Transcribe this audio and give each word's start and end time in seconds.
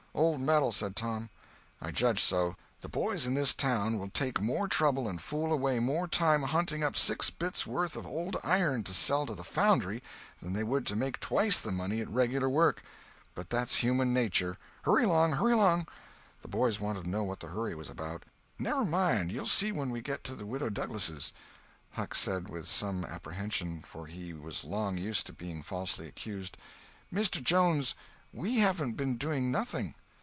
"Old 0.13 0.41
metal," 0.41 0.73
said 0.73 0.97
Tom. 0.97 1.29
"I 1.81 1.91
judged 1.91 2.19
so; 2.19 2.57
the 2.81 2.89
boys 2.89 3.25
in 3.25 3.33
this 3.33 3.53
town 3.53 3.97
will 3.97 4.09
take 4.09 4.41
more 4.41 4.67
trouble 4.67 5.07
and 5.07 5.21
fool 5.21 5.53
away 5.53 5.79
more 5.79 6.05
time 6.05 6.43
hunting 6.43 6.83
up 6.83 6.97
six 6.97 7.29
bits' 7.29 7.65
worth 7.65 7.95
of 7.95 8.05
old 8.05 8.35
iron 8.43 8.83
to 8.83 8.93
sell 8.93 9.25
to 9.25 9.33
the 9.33 9.45
foundry 9.45 10.03
than 10.41 10.51
they 10.51 10.65
would 10.65 10.85
to 10.87 10.97
make 10.97 11.21
twice 11.21 11.61
the 11.61 11.71
money 11.71 12.01
at 12.01 12.09
regular 12.09 12.49
work. 12.49 12.83
But 13.35 13.49
that's 13.49 13.75
human 13.77 14.13
nature—hurry 14.13 15.05
along, 15.05 15.31
hurry 15.33 15.53
along!" 15.53 15.87
The 16.41 16.49
boys 16.49 16.77
wanted 16.77 17.05
to 17.05 17.09
know 17.09 17.23
what 17.23 17.39
the 17.39 17.47
hurry 17.47 17.73
was 17.73 17.89
about. 17.89 18.23
"Never 18.59 18.83
mind; 18.83 19.31
you'll 19.31 19.45
see, 19.45 19.71
when 19.71 19.91
we 19.91 20.01
get 20.01 20.25
to 20.25 20.35
the 20.35 20.45
Widow 20.45 20.69
Douglas'." 20.71 21.31
Huck 21.91 22.15
said 22.15 22.49
with 22.49 22.67
some 22.67 23.05
apprehension—for 23.05 24.07
he 24.07 24.33
was 24.33 24.65
long 24.65 24.97
used 24.97 25.25
to 25.27 25.33
being 25.33 25.63
falsely 25.63 26.05
accused: 26.09 26.57
"Mr. 27.13 27.41
Jones, 27.41 27.95
we 28.33 28.57
haven't 28.57 28.97
been 28.97 29.15
doing 29.15 29.49
nothing." 29.49 29.95